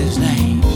boy's 0.00 0.18
name. 0.18 0.69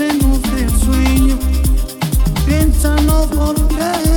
Llenos 0.00 0.40
de 0.54 0.66
sueño, 0.82 1.38
piensa 2.46 2.96
piénsanos 2.96 3.28
volver. 3.36 4.09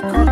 the. 0.00 0.29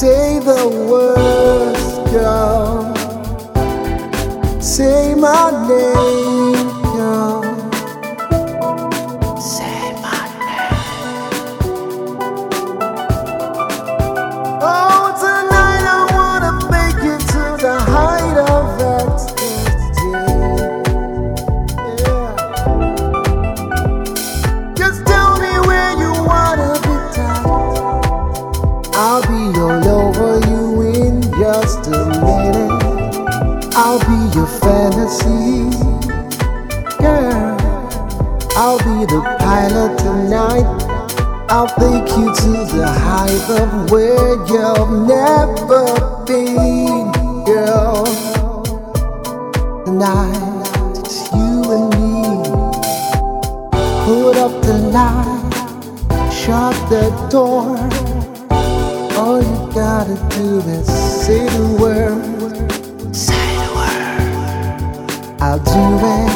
Say 0.00 0.40
the 0.40 0.66
words, 0.90 2.10
girl. 2.10 2.92
Say 4.60 5.14
my 5.14 5.68
name. 5.68 6.23
take 41.78 42.08
you 42.16 42.26
to 42.34 42.50
the 42.76 42.86
height 42.86 43.50
of 43.60 43.90
where 43.90 44.34
you've 44.46 44.90
never 45.08 45.84
been, 46.26 47.10
girl. 47.44 48.04
Tonight 49.84 50.66
it's 50.98 51.32
you 51.32 51.56
and 51.76 51.88
me. 51.94 52.14
Put 54.06 54.36
up 54.36 54.54
the 54.62 54.78
light, 54.92 55.54
shut 56.32 56.74
the 56.90 57.10
door. 57.30 57.78
All 59.18 59.40
you 59.42 59.72
gotta 59.72 60.16
do 60.36 60.60
is 60.70 60.86
say 61.24 61.46
the 61.48 61.66
word. 61.80 62.22
Say 63.14 63.46
the 63.62 63.68
word. 63.78 64.28
I'll 65.40 65.58
do 65.58 65.82
it. 66.14 66.30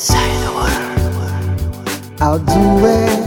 Say 0.00 0.28
the 0.44 0.50
word. 0.58 2.20
I'll 2.20 2.38
do 2.38 2.86
it. 2.86 3.25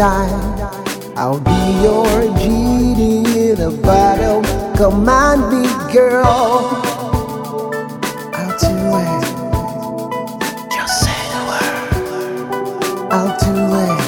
I'll 0.00 1.40
be 1.40 1.82
your 1.82 2.38
genie 2.38 3.50
in 3.50 3.60
a 3.60 3.70
bottle. 3.82 4.42
Come 4.76 5.08
on, 5.08 5.50
big 5.50 5.92
girl. 5.92 6.70
I'll 8.32 8.56
do 8.60 8.68
it. 8.94 9.24
Just 10.70 11.02
say 11.02 11.20
the 11.34 11.40
word. 11.50 11.90
I'll 13.10 13.34
do 13.42 13.54
it. 13.82 13.98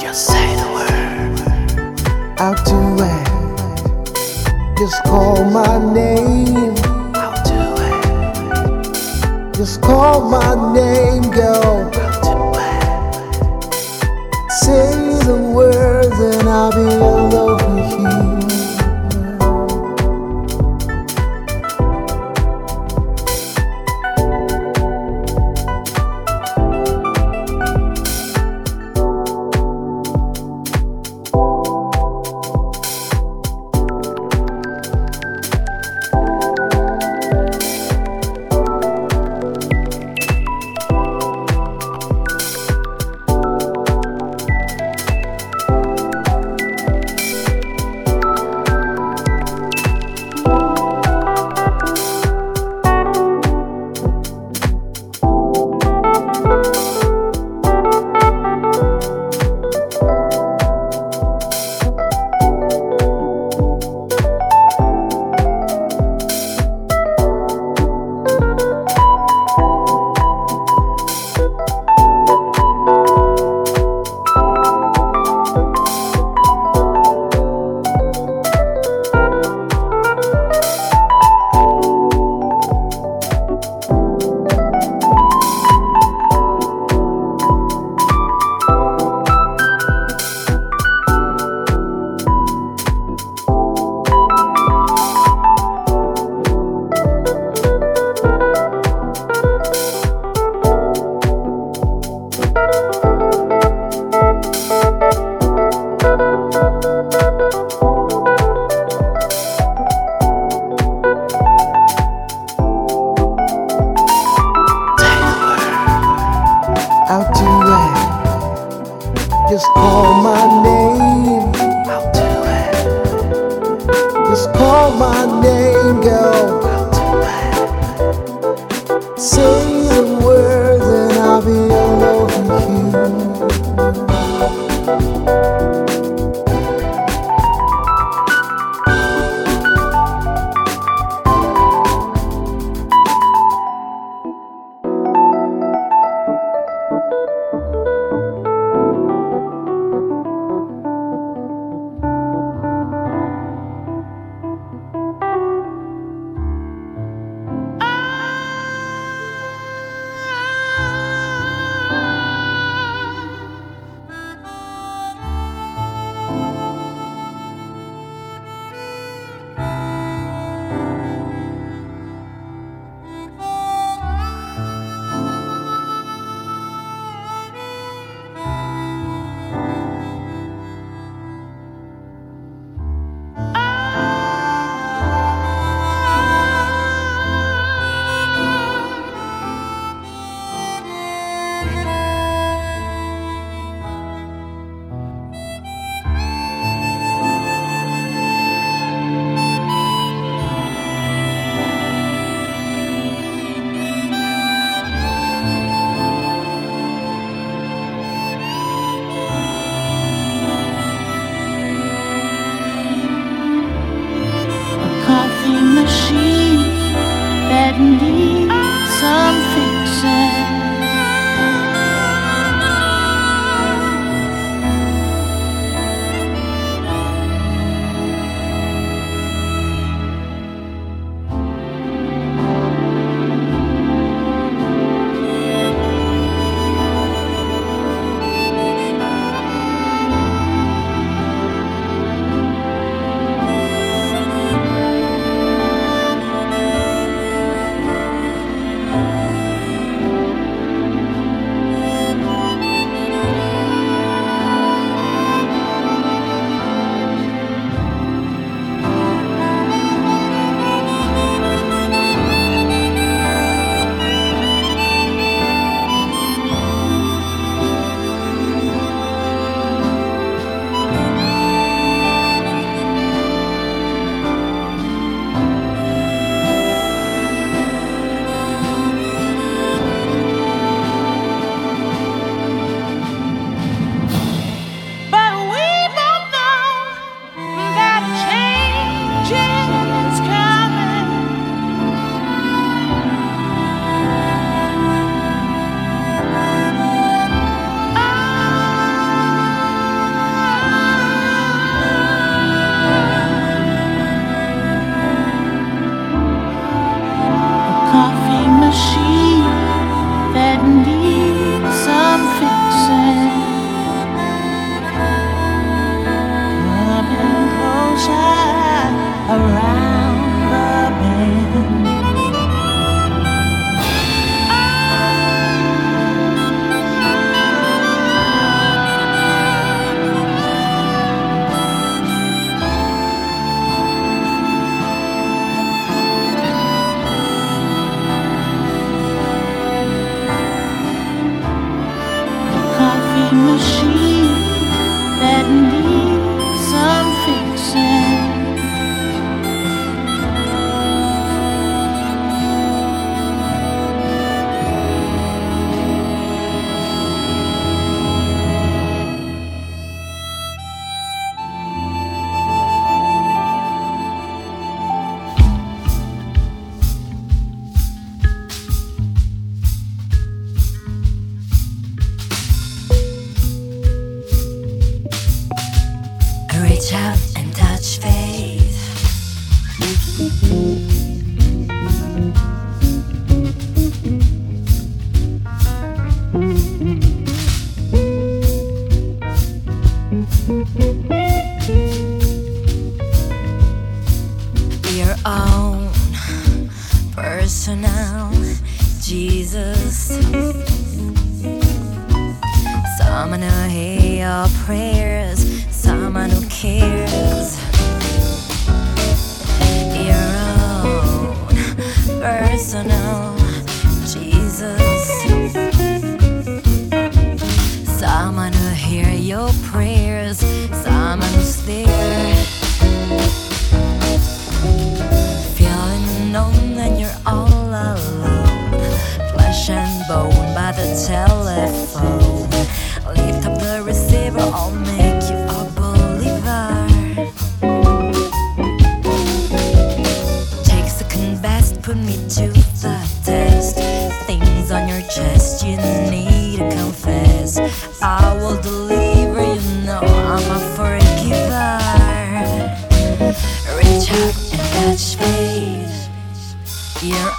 Just 0.00 0.26
say 0.28 0.54
the 0.54 0.68
word. 0.76 1.34
I'll 2.38 2.54
do 2.62 2.80
it. 3.02 3.26
Just 4.78 5.02
call 5.02 5.44
my 5.50 5.78
name. 5.92 6.76
I'll 7.16 7.42
do 7.42 7.60
it. 7.82 9.54
Just 9.56 9.82
call 9.82 10.20
my 10.30 10.54
name, 10.72 11.32
girl. 11.32 11.95
I'll 16.56 16.70
be 16.70 17.15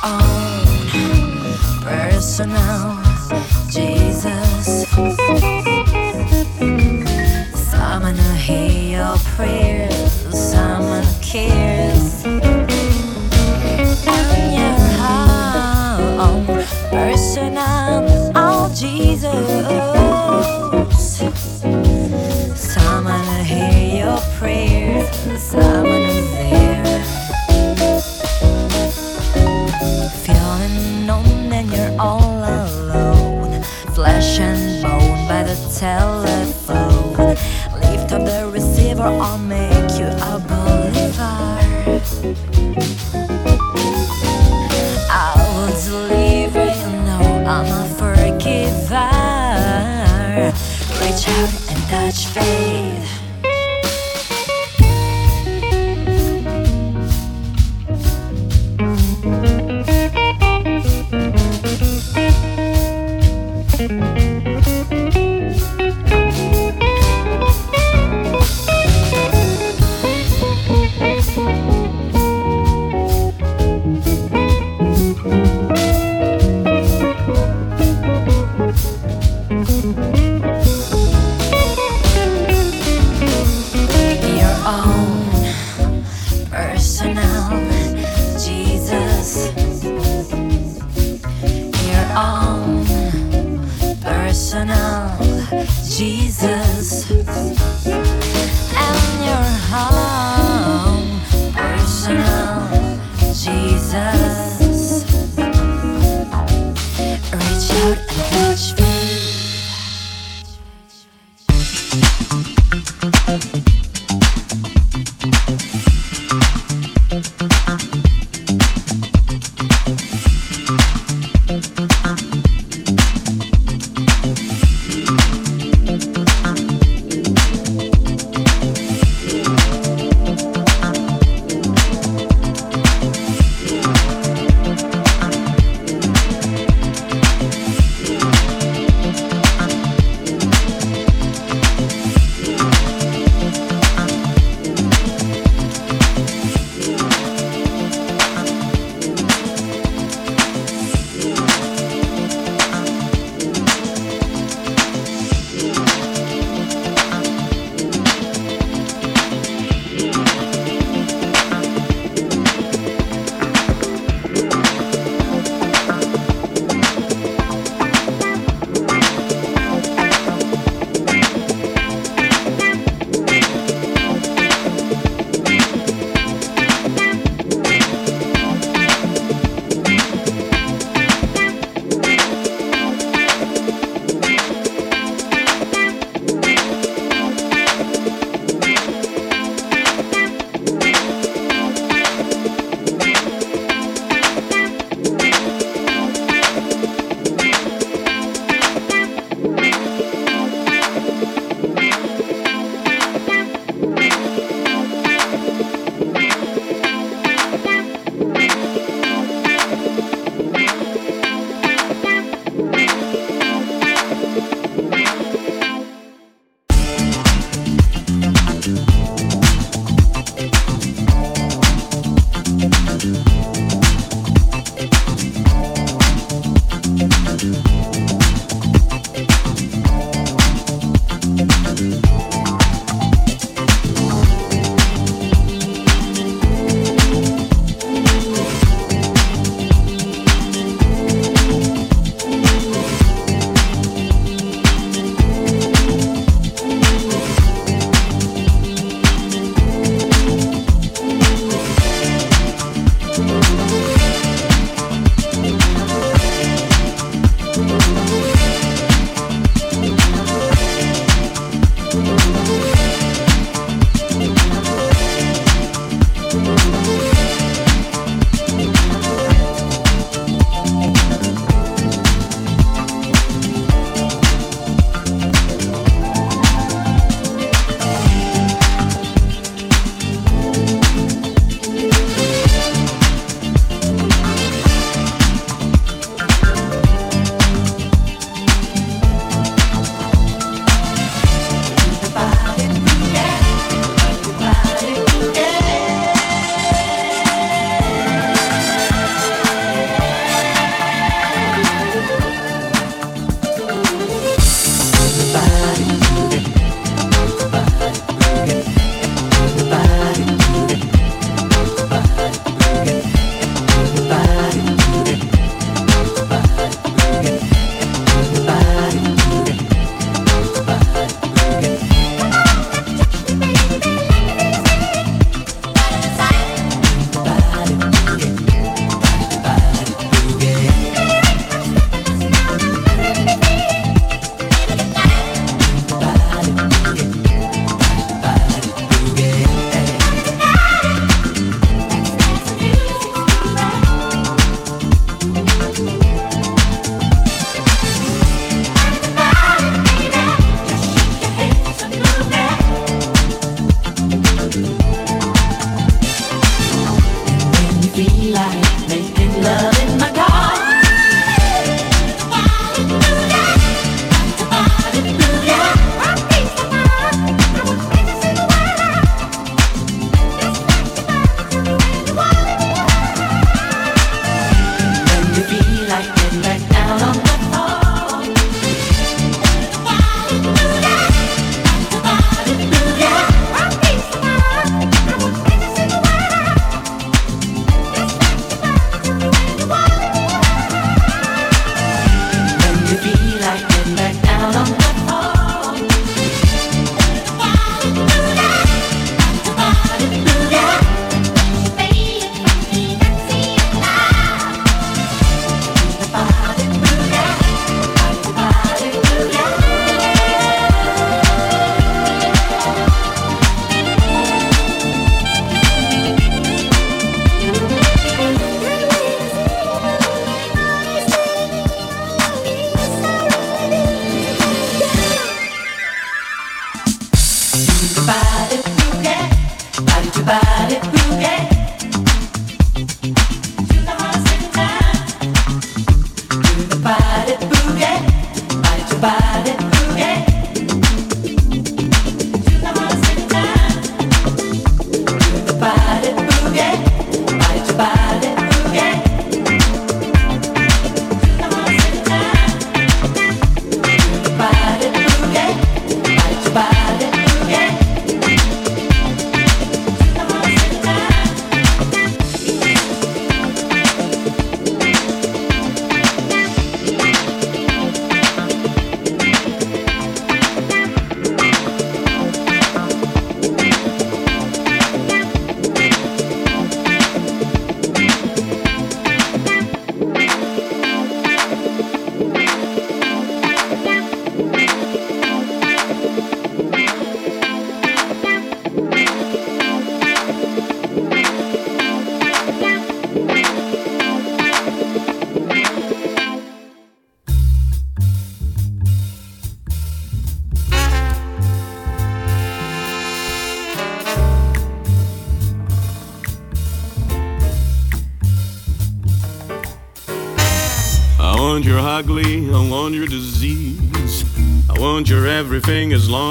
own 0.07 1.57
personal 1.81 2.97
Jesus. 3.69 4.87
Someone 7.71 8.15
who 8.15 8.33
hear 8.35 8.99
your 8.99 9.17
prayers, 9.35 10.11
someone 10.31 11.03
who 11.03 11.15
cares. 11.21 12.25
I'm 14.07 14.29
your 14.59 14.77
own 16.21 16.45
personal, 16.89 18.31
oh 18.35 18.71
Jesus. 18.73 19.86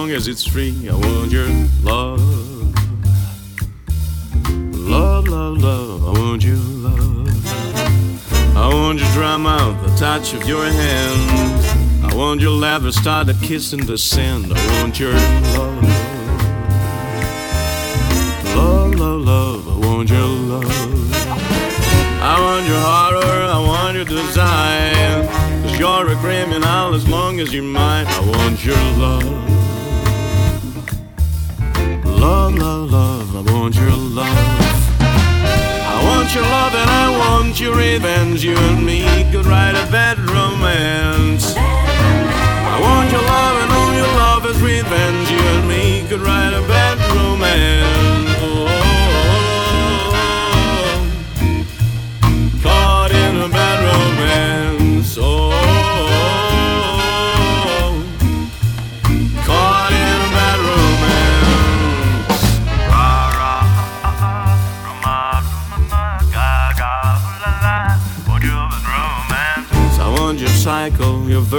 Long 0.07 0.15
as 0.15 0.29
it's 0.29 0.45
free. 0.45 0.89
I 0.89 0.95
want 0.95 1.33
your 1.33 1.49
love. 1.83 2.21
Love, 4.75 5.27
love, 5.27 5.59
love. 5.59 6.05
I 6.05 6.21
want 6.21 6.45
your 6.45 6.57
love. 6.57 8.57
I 8.57 8.69
want 8.69 9.01
you 9.01 9.05
to 9.05 9.13
drum 9.13 9.47
out 9.47 9.85
the 9.85 9.93
touch 9.97 10.33
of 10.35 10.47
your 10.47 10.65
hand. 10.65 12.05
I 12.05 12.15
want 12.15 12.41
your 12.41 12.53
lover 12.53 12.93
start 12.93 13.29
a 13.31 13.35
kiss 13.35 13.73
in 13.73 13.85
the 13.85 13.99
sand. 13.99 14.53
I 14.55 14.81
want 14.81 15.01
your 15.01 15.13
love. 15.13 15.83
Love, 18.55 18.95
love, 18.95 19.23
love. 19.25 19.69
I 19.69 19.87
want 19.87 20.09
your 20.09 20.29
love. 20.53 21.13
I 22.23 22.41
want 22.45 22.67
your 22.69 22.81
horror. 22.81 23.43
I 23.57 23.59
want 23.59 23.97
your 23.97 24.05
desire. 24.05 25.27
Cause 25.63 25.79
you're 25.81 26.13
a 26.13 26.17
criminal 26.17 26.95
as 26.95 27.09
long 27.09 27.41
as 27.41 27.53
you're 27.53 27.65
mine. 27.65 28.07
I 28.07 28.21
want 28.21 28.65
your. 28.65 28.77
Love, 28.99 29.46
want 37.57 37.69
your 37.69 37.77
revenge. 37.77 38.45
You 38.45 38.55
and 38.55 38.85
me 38.85 39.03
could 39.33 39.47
write 39.47 39.75
a 39.75 39.91
bad 39.91 40.19
romance. 40.19 41.55
I 41.57 42.79
want 42.83 43.11
your 43.11 43.23
love 43.23 43.63
and 43.63 43.73
all 43.73 43.95
your 43.95 44.13
love 44.19 44.47
is 44.47 44.61
revenge. 44.61 45.26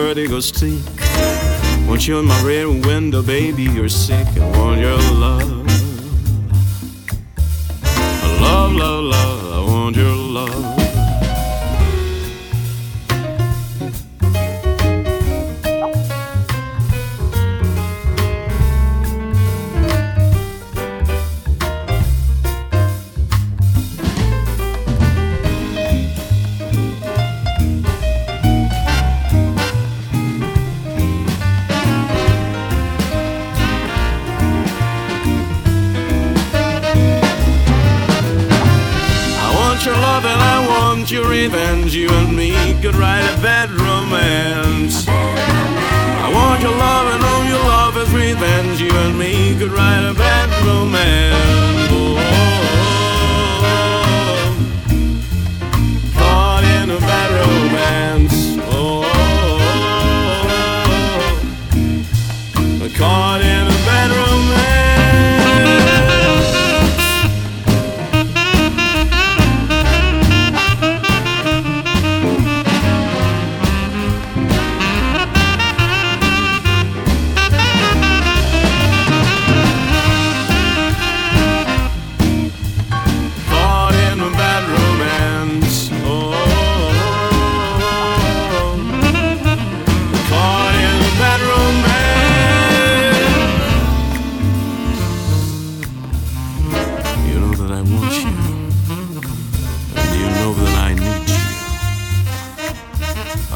Vertigo 0.08 0.40
streak. 0.40 0.84
Want 1.86 2.08
you 2.08 2.20
in 2.20 2.26
my 2.26 2.42
rear 2.42 2.70
window, 2.70 3.22
baby, 3.22 3.64
you're 3.64 3.90
sick. 3.90 4.26
I 4.38 4.58
want 4.58 4.80
your 4.80 4.98
love. 5.20 5.66
Love, 8.40 8.74
love, 8.74 9.04
love, 9.04 9.54
I 9.54 9.72
want 9.72 9.98
your 9.98 10.17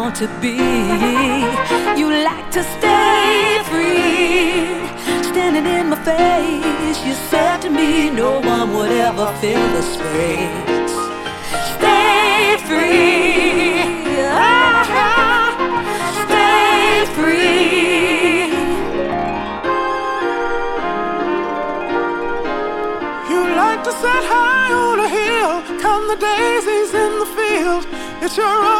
want 0.09 0.17
to 0.17 0.27
be. 0.41 0.57
You 1.99 2.07
like 2.23 2.49
to 2.51 2.63
stay 2.63 3.61
free. 3.69 4.65
Standing 5.29 5.67
in 5.67 5.89
my 5.89 5.99
face, 6.03 7.05
you 7.05 7.13
said 7.29 7.57
to 7.61 7.69
me, 7.69 8.09
no 8.09 8.39
one 8.39 8.73
would 8.73 8.91
ever 8.91 9.27
fill 9.39 9.67
the 9.77 9.83
space. 9.95 10.95
Stay 11.75 12.57
free. 12.67 13.83
Ah, 14.31 14.83
stay 16.25 17.05
free. 17.17 18.49
You 23.31 23.39
like 23.61 23.81
to 23.83 23.91
sit 23.91 24.23
high 24.33 24.71
on 24.73 24.99
a 25.07 25.09
hill, 25.19 25.51
count 25.79 26.05
the 26.11 26.17
daisies 26.29 26.93
in 27.03 27.11
the 27.21 27.29
field. 27.37 27.85
It's 28.23 28.37
your 28.37 28.47
own 28.47 28.78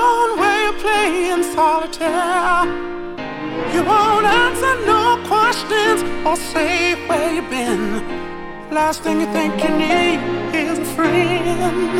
or 6.25 6.35
say 6.35 6.95
where 7.07 7.33
you've 7.33 7.49
been. 7.49 8.03
Last 8.71 9.03
thing 9.03 9.21
you 9.21 9.27
think 9.27 9.53
you 9.63 9.69
need 9.69 10.19
is 10.53 10.77
a 10.79 10.85
friend. 10.95 11.93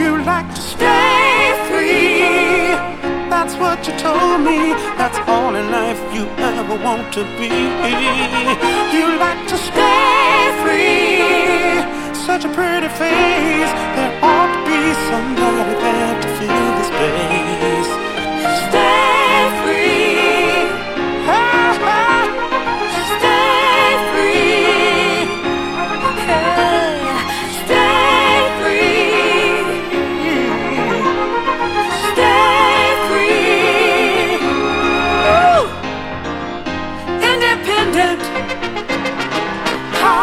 You 0.00 0.22
like 0.24 0.48
to 0.54 0.60
stay 0.60 1.54
free. 1.68 2.74
That's 3.30 3.54
what 3.56 3.86
you 3.86 3.96
told 3.98 4.40
me. 4.42 4.74
That's 5.00 5.18
all 5.28 5.54
in 5.54 5.70
life 5.70 6.00
you 6.14 6.24
ever 6.38 6.76
want 6.84 7.12
to 7.14 7.22
be. 7.38 7.48
You 8.96 9.06
like 9.18 9.42
to 9.48 9.56
stay 9.56 10.50
free. 10.62 12.14
Such 12.26 12.44
a 12.44 12.48
pretty 12.48 12.88
face. 12.88 13.72
There 13.96 14.14
ought 14.22 14.50
to 14.54 14.60
be 14.68 14.80
somebody 15.08 15.74
there 15.84 16.20
to 16.22 16.28
fill 16.38 16.70
this 16.76 16.88
space. 16.88 17.69
Ha, 40.00 40.18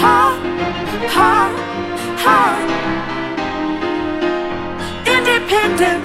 ha, 0.00 0.18
ha, 1.14 1.32
ha. 2.24 2.38
Independent. 5.14 6.04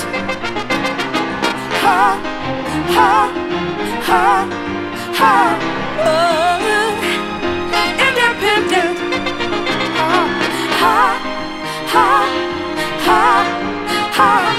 Ha, 1.83 2.01
ha, 2.95 3.13
ha, 4.07 4.25
ha. 5.19 5.33
Oh, 6.05 6.91
independent. 8.07 8.97
Ha, 9.99 10.11
ha, 10.81 10.97
ha, 11.93 12.07
ha, 13.05 13.21
ha. 14.17 14.52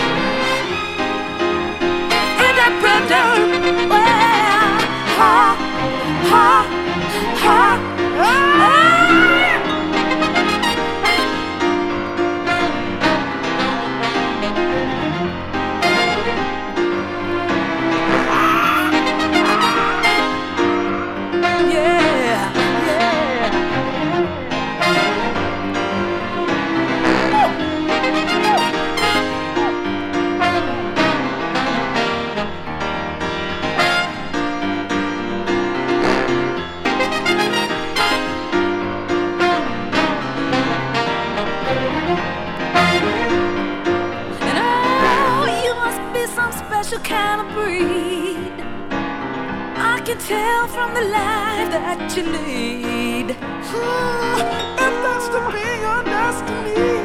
Tell 50.29 50.67
from 50.69 50.95
the 50.95 51.03
life 51.03 51.71
that 51.71 52.17
you 52.17 52.23
lead. 52.23 53.31
If 53.31 54.95
that's 55.05 55.29
to 55.29 55.41
be 55.53 55.67
your 55.85 56.03
destiny. 56.03 57.04